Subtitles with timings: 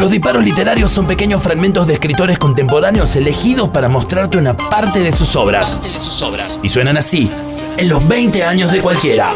[0.00, 5.12] Los disparos literarios son pequeños fragmentos de escritores contemporáneos elegidos para mostrarte una parte de
[5.12, 5.76] sus obras.
[6.62, 7.30] Y suenan así,
[7.76, 9.30] en los 20 años de cualquiera.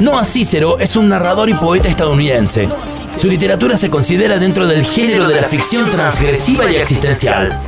[0.00, 2.68] Noah Cicero es un narrador y poeta estadounidense.
[3.16, 7.58] Su literatura se considera dentro del género de la ficción transgresiva y existencial.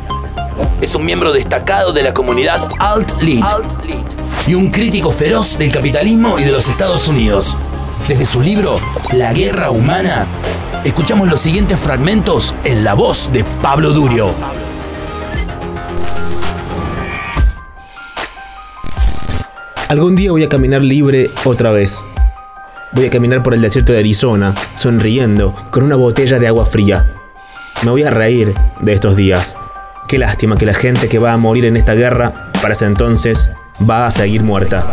[0.80, 3.44] Es un miembro destacado de la comunidad Alt-Lit
[4.48, 7.54] y un crítico feroz del capitalismo y de los Estados Unidos.
[8.08, 8.80] Desde su libro
[9.12, 10.26] La Guerra Humana,
[10.84, 14.30] escuchamos los siguientes fragmentos en la voz de Pablo Durio.
[19.89, 22.06] Algún día voy a caminar libre otra vez.
[22.92, 27.06] Voy a caminar por el desierto de Arizona, sonriendo, con una botella de agua fría.
[27.84, 29.58] Me voy a reír de estos días.
[30.06, 33.50] Qué lástima que la gente que va a morir en esta guerra, para ese entonces,
[33.89, 34.87] va a seguir muerta.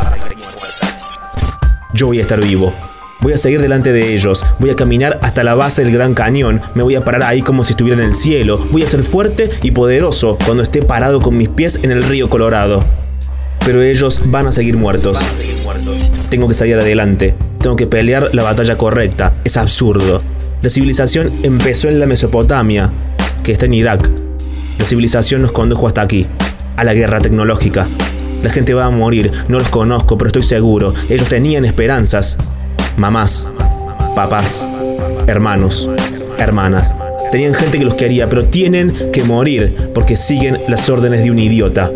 [1.93, 2.73] Yo voy a estar vivo.
[3.21, 6.61] Voy a seguir delante de ellos, voy a caminar hasta la base del Gran Cañón,
[6.75, 9.49] me voy a parar ahí como si estuviera en el cielo, voy a ser fuerte
[9.63, 12.83] y poderoso cuando esté parado con mis pies en el río Colorado.
[13.65, 15.17] Pero ellos van a seguir muertos.
[16.29, 20.21] Tengo que salir adelante, tengo que pelear la batalla correcta, es absurdo.
[20.61, 22.91] La civilización empezó en la Mesopotamia,
[23.43, 24.11] que está en Irak.
[24.77, 26.27] La civilización nos condujo hasta aquí,
[26.75, 27.87] a la guerra tecnológica.
[28.45, 30.93] La gente va a morir, no los conozco, pero estoy seguro.
[31.09, 32.37] Ellos tenían esperanzas
[32.95, 33.49] mamás,
[34.15, 34.69] papás,
[35.25, 35.89] hermanos,
[36.37, 36.95] hermanas.
[37.31, 41.39] Tenían gente que los quería, pero tienen que morir porque siguen las órdenes de un
[41.39, 41.89] idiota.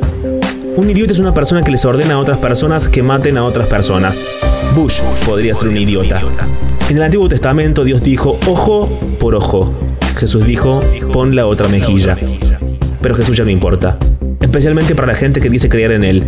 [0.75, 3.67] Un idiota es una persona que les ordena a otras personas que maten a otras
[3.67, 4.25] personas.
[4.75, 6.23] Bush podría ser un idiota.
[6.89, 9.71] En el Antiguo Testamento Dios dijo ojo por ojo.
[10.17, 10.81] Jesús dijo
[11.13, 12.17] pon la otra mejilla.
[13.03, 13.99] Pero Jesús ya no importa.
[14.39, 16.23] Especialmente para la gente que dice creer en Él.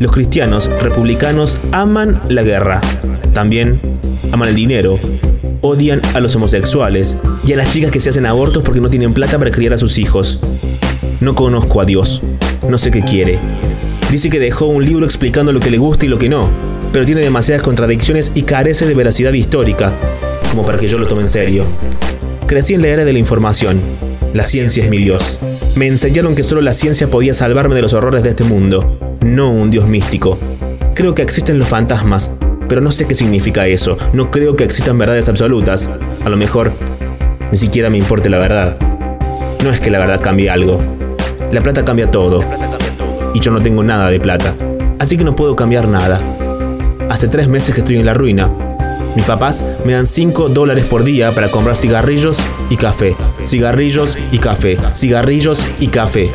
[0.00, 2.80] Los cristianos republicanos aman la guerra.
[3.32, 3.80] También
[4.32, 4.98] aman el dinero,
[5.60, 9.14] odian a los homosexuales y a las chicas que se hacen abortos porque no tienen
[9.14, 10.40] plata para criar a sus hijos.
[11.20, 12.22] No conozco a Dios,
[12.68, 13.38] no sé qué quiere.
[14.10, 16.50] Dice que dejó un libro explicando lo que le gusta y lo que no,
[16.92, 19.94] pero tiene demasiadas contradicciones y carece de veracidad histórica,
[20.50, 21.64] como para que yo lo tome en serio.
[22.46, 23.80] Crecí en la era de la información.
[24.32, 25.38] La ciencia es mi Dios.
[25.74, 29.50] Me enseñaron que solo la ciencia podía salvarme de los horrores de este mundo, no
[29.50, 30.38] un Dios místico.
[30.94, 32.32] Creo que existen los fantasmas,
[32.66, 33.98] pero no sé qué significa eso.
[34.14, 35.90] No creo que existan verdades absolutas.
[36.24, 36.72] A lo mejor
[37.50, 38.78] ni siquiera me importe la verdad.
[39.62, 40.80] No es que la verdad cambie algo.
[41.50, 42.42] La plata cambia todo.
[43.34, 44.54] Y yo no tengo nada de plata.
[44.98, 46.18] Así que no puedo cambiar nada.
[47.10, 48.71] Hace tres meses que estoy en la ruina.
[49.14, 52.38] Mis papás me dan 5 dólares por día para comprar cigarrillos
[52.70, 53.14] y café.
[53.44, 54.78] Cigarrillos y café.
[54.94, 56.30] Cigarrillos y café.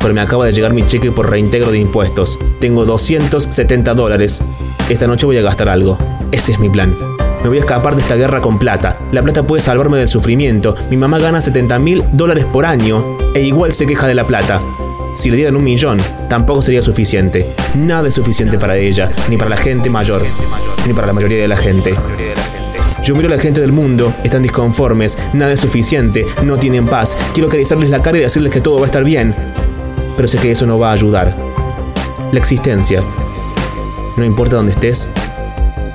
[0.00, 2.38] Pero me acaba de llegar mi cheque por reintegro de impuestos.
[2.60, 4.42] Tengo 270 dólares.
[4.88, 5.96] Esta noche voy a gastar algo.
[6.30, 6.94] Ese es mi plan.
[7.42, 8.98] Me voy a escapar de esta guerra con plata.
[9.12, 10.74] La plata puede salvarme del sufrimiento.
[10.90, 14.60] Mi mamá gana 70 mil dólares por año e igual se queja de la plata.
[15.14, 15.98] Si le dieran un millón,
[16.28, 17.46] tampoco sería suficiente.
[17.74, 20.22] Nada es suficiente para ella, ni para la gente mayor,
[20.86, 21.94] ni para la mayoría de la gente.
[23.02, 27.16] Yo miro a la gente del mundo, están disconformes, nada es suficiente, no tienen paz.
[27.32, 29.34] Quiero acariciarles la cara y decirles que todo va a estar bien.
[30.16, 31.34] Pero sé que eso no va a ayudar.
[32.32, 33.02] La existencia
[34.16, 35.10] no importa dónde estés,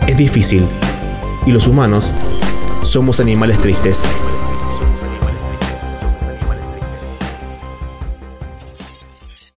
[0.07, 0.65] es difícil.
[1.45, 2.13] Y los humanos
[2.81, 4.03] somos animales tristes.